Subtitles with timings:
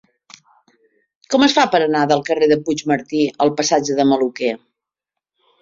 [1.33, 4.53] Com es fa per anar del carrer de Puigmartí al passatge de Maluquer?